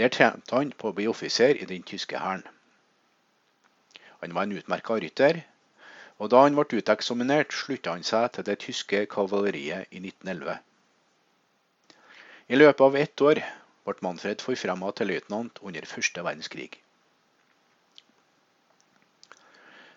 Der 0.00 0.08
trente 0.08 0.56
han 0.56 0.72
på 0.72 0.88
å 0.88 0.96
bli 0.96 1.06
offiser 1.10 1.54
i 1.54 1.68
den 1.68 1.84
tyske 1.86 2.18
hæren. 2.18 2.46
Han 4.22 4.34
var 4.34 4.48
en 4.48 4.56
utmerka 4.56 4.96
rytter, 4.96 5.42
og 6.22 6.30
da 6.30 6.44
han 6.44 6.54
ble 6.54 6.78
uteksaminert, 6.78 7.50
slutta 7.50 7.96
han 7.96 8.04
seg 8.06 8.28
til 8.36 8.46
det 8.46 8.60
tyske 8.62 9.00
kavaleriet 9.10 9.90
i 9.90 9.98
1911. 9.98 10.54
I 12.46 12.58
løpet 12.60 12.84
av 12.86 12.98
ett 13.00 13.24
år 13.26 13.40
ble 13.88 13.94
Manfred 14.06 14.44
forfremma 14.46 14.92
til 14.94 15.10
løytnant 15.10 15.58
under 15.66 15.88
første 15.90 16.22
verdenskrig. 16.22 16.70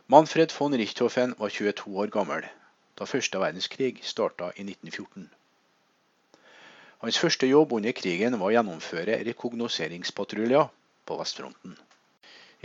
Manfred 0.10 0.54
von 0.58 0.74
Richthofen 0.82 1.38
var 1.38 1.54
22 1.54 1.94
år 2.02 2.10
gammel 2.18 2.50
da 2.98 3.06
første 3.10 3.42
verdenskrig 3.46 4.02
starta 4.02 4.50
i 4.56 4.66
1914. 4.66 5.30
Hans 7.06 7.22
første 7.22 7.46
jobb 7.46 7.78
under 7.78 7.94
krigen 7.94 8.40
var 8.40 8.50
å 8.50 8.54
gjennomføre 8.58 9.22
rekognoseringspatruljer 9.30 10.70
på 11.06 11.22
vestfronten. 11.22 11.78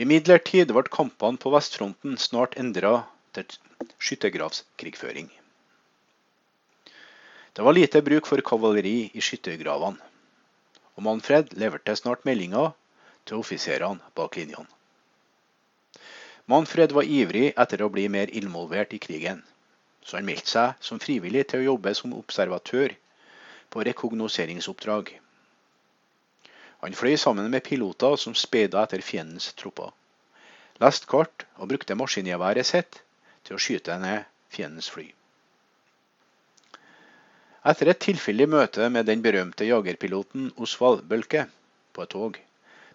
Imidlertid 0.00 0.72
ble 0.72 0.88
kampene 0.88 1.40
på 1.40 1.52
vestfronten 1.52 2.16
snart 2.16 2.56
endra 2.56 3.02
skyttergravskrigføring. 3.98 5.30
Det 7.52 7.62
var 7.66 7.74
lite 7.74 8.02
bruk 8.02 8.26
for 8.30 8.40
kavaleri 8.46 9.10
i 9.14 9.20
skyttergravene, 9.20 9.98
og 10.96 11.02
Manfred 11.02 11.54
leverte 11.58 11.96
snart 11.96 12.24
meldinger 12.28 12.70
til 13.26 13.40
offiserene 13.42 14.12
bak 14.14 14.36
linjene. 14.38 14.68
Manfred 16.50 16.94
var 16.96 17.06
ivrig 17.06 17.52
etter 17.52 17.82
å 17.84 17.90
bli 17.94 18.08
mer 18.10 18.30
involvert 18.34 18.94
i 18.96 19.02
krigen, 19.02 19.42
så 20.02 20.18
han 20.18 20.26
meldte 20.26 20.50
seg 20.50 20.86
som 20.86 21.02
frivillig 21.02 21.44
til 21.50 21.62
å 21.62 21.68
jobbe 21.72 21.92
som 21.94 22.14
observatør 22.16 22.96
på 23.70 23.84
rekognoseringsoppdrag. 23.86 25.12
Han 26.80 26.96
fløy 26.96 27.14
sammen 27.20 27.50
med 27.52 27.66
piloter 27.66 28.16
som 28.16 28.34
speida 28.34 28.82
etter 28.82 29.04
fiendens 29.04 29.52
tropper, 29.60 29.92
leste 30.80 31.06
kart 31.10 31.46
og 31.58 31.70
brukte 31.70 31.98
maskingeværet 31.98 32.66
sitt 32.66 33.02
til 33.44 33.56
å 33.56 33.62
skyte 33.62 33.96
ned 34.02 34.28
fiendens 34.52 34.90
fly. 34.92 35.06
Etter 37.70 37.90
et 37.92 38.00
tilfeldig 38.00 38.46
møte 38.48 38.86
med 38.88 39.04
den 39.08 39.20
berømte 39.24 39.66
jagerpiloten 39.68 40.48
Osvald 40.56 41.02
Bølke 41.08 41.44
på 41.92 42.04
et 42.04 42.12
tog, 42.14 42.38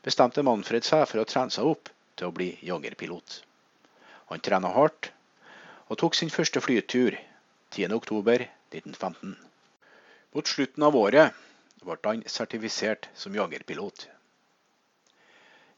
bestemte 0.05 0.43
Manfred 0.45 0.87
seg 0.87 1.05
for 1.09 1.21
å 1.21 1.27
trene 1.29 1.53
seg 1.53 1.69
opp 1.69 1.91
til 2.17 2.29
å 2.29 2.33
bli 2.33 2.49
jagerpilot. 2.65 3.41
Han 4.31 4.41
trena 4.41 4.71
hardt 4.73 5.11
og 5.85 5.99
tok 6.01 6.17
sin 6.17 6.33
første 6.33 6.63
flytur 6.65 7.17
10.10.1915. 7.75 9.35
Mot 10.33 10.49
slutten 10.49 10.83
av 10.87 10.97
året 10.97 11.37
ble 11.85 11.97
han 12.07 12.25
sertifisert 12.25 13.09
som 13.13 13.35
jagerpilot. 13.37 14.07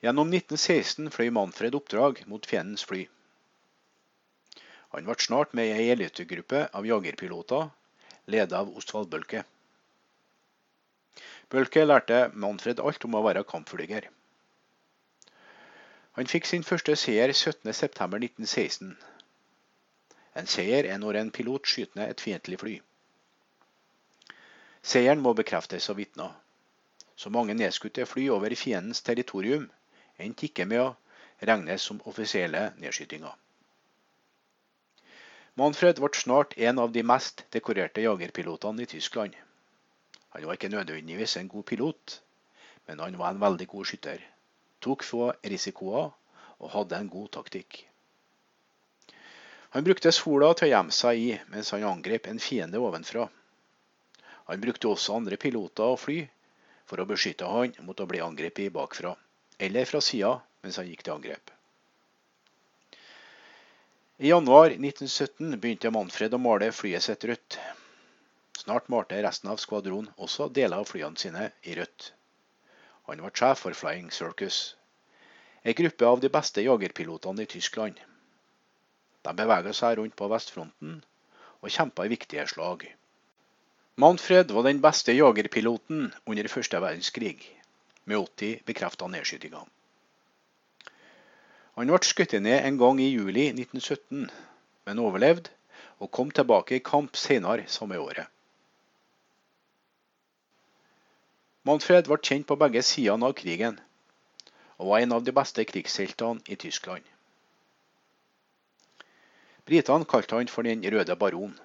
Gjennom 0.06 0.32
1916 0.32 1.12
fløy 1.12 1.32
Manfred 1.34 1.76
oppdrag 1.76 2.24
mot 2.32 2.46
fiendens 2.48 2.86
fly. 2.88 3.04
Han 4.98 5.06
ble 5.06 5.14
snart 5.22 5.52
med 5.54 5.68
i 5.70 5.74
ei 5.78 5.92
elitegruppe 5.94 6.64
av 6.74 6.86
jagerpiloter, 6.90 7.68
ledet 8.34 8.56
av 8.58 8.72
Ostvald 8.80 9.12
Bølke. 9.12 9.44
Bølke 11.54 11.84
lærte 11.86 12.18
Manfred 12.34 12.82
alt 12.82 13.06
om 13.06 13.20
å 13.20 13.22
være 13.28 13.46
kampflyger. 13.52 14.10
Han 16.18 16.34
fikk 16.34 16.50
sin 16.50 16.66
første 16.66 16.98
seier 16.98 17.30
17.9.1916. 17.30 18.92
En 20.42 20.50
seier 20.58 20.90
er 20.90 20.98
når 21.06 21.22
en 21.22 21.34
pilot 21.40 21.70
skyter 21.70 22.02
ned 22.02 22.18
et 22.18 22.26
fiendtlig 22.26 22.58
fly. 22.66 22.76
Seieren 24.82 25.22
må 25.22 25.38
bekreftes 25.38 25.92
av 25.94 26.02
vitner. 26.02 26.34
Så 27.14 27.30
mange 27.30 27.54
nedskutte 27.54 28.10
fly 28.10 28.32
over 28.34 28.58
fiendens 28.58 29.06
territorium 29.06 29.70
endte 30.18 30.50
ikke 30.50 30.66
med 30.66 30.88
å 30.90 30.94
regnes 31.46 31.86
som 31.86 32.02
offisielle 32.10 32.72
nedskytinger. 32.82 33.38
Manfred 35.58 35.98
ble 35.98 36.14
snart 36.14 36.52
en 36.62 36.78
av 36.78 36.92
de 36.94 37.02
mest 37.02 37.42
dekorerte 37.56 38.04
jagerpilotene 38.04 38.84
i 38.84 38.90
Tyskland. 38.92 39.34
Han 40.36 40.46
var 40.46 40.60
ikke 40.60 40.70
nødvendigvis 40.70 41.34
en 41.40 41.50
god 41.50 41.66
pilot, 41.66 42.20
men 42.86 43.02
han 43.02 43.18
var 43.18 43.34
en 43.34 43.42
veldig 43.42 43.66
god 43.72 43.90
skytter. 43.90 44.22
Tok 44.86 45.06
få 45.08 45.32
risikoer 45.42 46.12
og 46.62 46.74
hadde 46.76 47.00
en 47.02 47.10
god 47.10 47.32
taktikk. 47.40 47.80
Han 49.74 49.88
brukte 49.90 50.14
sola 50.14 50.54
til 50.54 50.70
å 50.70 50.72
gjemme 50.76 51.00
seg 51.00 51.26
i 51.26 51.34
mens 51.50 51.74
han 51.74 51.90
angrep 51.90 52.30
en 52.30 52.44
fiende 52.44 52.78
ovenfra. 52.78 53.26
Han 54.54 54.62
brukte 54.62 54.94
også 54.94 55.18
andre 55.18 55.42
piloter 55.42 55.98
og 55.98 56.04
fly 56.06 56.22
for 56.86 57.02
å 57.02 57.10
beskytte 57.10 57.50
han 57.50 57.74
mot 57.82 57.98
å 57.98 58.06
bli 58.06 58.22
angrepet 58.22 58.70
bakfra 58.78 59.18
eller 59.58 59.90
fra 59.90 60.06
sida 60.06 60.38
mens 60.62 60.78
han 60.78 60.88
gikk 60.94 61.02
til 61.02 61.18
angrep. 61.18 61.57
I 64.20 64.30
januar 64.30 64.72
1917 64.74 65.60
begynte 65.62 65.90
Manfred 65.94 66.34
å 66.34 66.38
male 66.42 66.72
flyet 66.74 67.04
sitt 67.06 67.26
rødt. 67.30 67.58
Snart 68.58 68.88
malte 68.90 69.20
resten 69.22 69.52
av 69.52 69.60
skvadronen 69.62 70.08
også 70.26 70.48
deler 70.50 70.82
av 70.82 70.88
flyene 70.90 71.22
sine 71.22 71.44
i 71.62 71.76
rødt. 71.78 72.08
Han 73.06 73.22
ble 73.22 73.30
sjef 73.30 73.62
for 73.62 73.78
Flying 73.78 74.10
Circus, 74.10 74.58
en 75.62 75.78
gruppe 75.78 76.10
av 76.10 76.24
de 76.26 76.34
beste 76.34 76.66
jagerpilotene 76.66 77.46
i 77.46 77.52
Tyskland. 77.54 78.02
De 79.22 79.38
beveget 79.38 79.78
seg 79.84 80.00
rundt 80.02 80.18
på 80.18 80.32
vestfronten 80.34 80.98
og 81.62 81.70
kjempa 81.78 82.10
i 82.10 82.14
viktige 82.18 82.50
slag. 82.50 82.90
Manfred 84.02 84.50
var 84.58 84.66
den 84.66 84.82
beste 84.82 85.14
jagerpiloten 85.14 86.10
under 86.26 86.54
første 86.58 86.82
verdenskrig, 86.82 87.38
med 88.10 88.18
80 88.26 88.66
bekrefta 88.66 89.14
nedskytinger. 89.14 89.70
Han 91.78 91.92
ble 91.92 92.00
skutt 92.04 92.34
ned 92.42 92.66
en 92.66 92.80
gang 92.82 93.00
i 93.00 93.12
juli 93.12 93.52
1917, 93.54 94.26
men 94.90 95.02
overlevde 95.04 95.54
og 96.02 96.12
kom 96.14 96.32
tilbake 96.34 96.78
i 96.78 96.84
kamp 96.84 97.18
senere 97.18 97.68
samme 97.70 98.00
året. 98.02 98.26
Manfred 101.68 102.10
ble 102.10 102.18
kjent 102.24 102.48
på 102.50 102.58
begge 102.58 102.82
sidene 102.86 103.30
av 103.30 103.36
krigen, 103.38 103.78
og 104.78 104.92
var 104.92 105.04
en 105.04 105.16
av 105.18 105.24
de 105.26 105.34
beste 105.36 105.66
krigsheltene 105.70 106.42
i 106.50 106.58
Tyskland. 106.58 107.06
Britene 109.68 110.08
kalte 110.08 110.38
han 110.38 110.50
for 110.50 110.64
Den 110.64 110.86
røde 110.86 111.16
baron 111.16 111.58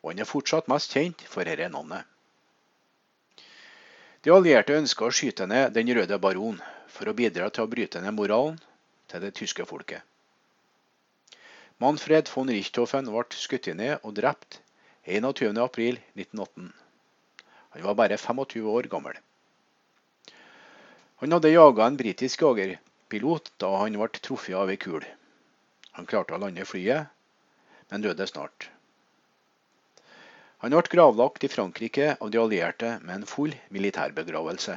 og 0.00 0.12
han 0.12 0.22
er 0.22 0.28
fortsatt 0.28 0.68
mest 0.72 0.94
kjent 0.96 1.22
for 1.28 1.44
dette 1.44 1.68
navnet. 1.72 2.06
De 4.24 4.32
allierte 4.32 4.76
ønska 4.76 5.06
å 5.06 5.14
skyte 5.14 5.46
ned 5.48 5.72
Den 5.76 5.92
røde 5.96 6.18
baron 6.20 6.60
for 6.92 7.08
å 7.08 7.16
bidra 7.16 7.48
til 7.50 7.64
å 7.64 7.70
bryte 7.70 8.00
ned 8.04 8.16
moralen 8.16 8.58
til 9.10 9.22
det 9.24 9.34
tyske 9.38 9.66
folket. 9.66 10.02
Manfred 11.80 12.28
von 12.34 12.50
Richthofen 12.52 13.08
ble 13.08 13.24
skutt 13.40 13.70
ned 13.76 14.04
og 14.04 14.14
drept 14.18 14.60
21.4.1918. 15.08 16.70
Han 17.70 17.86
var 17.86 17.96
bare 17.96 18.18
25 18.20 18.66
år 18.68 18.88
gammel. 18.92 19.16
Han 21.22 21.32
hadde 21.32 21.52
jaga 21.52 21.86
en 21.86 21.96
britisk 22.00 22.42
jagerpilot 22.44 23.52
da 23.62 23.70
han 23.82 23.96
ble 24.00 24.20
truffet 24.20 24.58
av 24.58 24.72
ei 24.72 24.76
kul. 24.80 25.06
Han 25.96 26.06
klarte 26.08 26.36
å 26.36 26.42
lande 26.42 26.64
flyet, 26.68 27.08
men 27.90 28.04
døde 28.04 28.26
snart. 28.28 28.68
Han 30.60 30.76
ble 30.76 30.92
gravlagt 30.92 31.44
i 31.44 31.52
Frankrike 31.52 32.14
av 32.20 32.30
de 32.30 32.40
allierte 32.40 32.98
med 33.00 33.14
en 33.22 33.28
full 33.28 33.56
militærbegravelse. 33.72 34.76